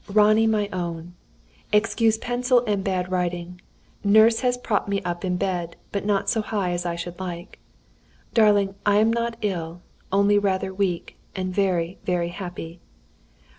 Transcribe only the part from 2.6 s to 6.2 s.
and bad writing. Nurse has propped me up in bed, but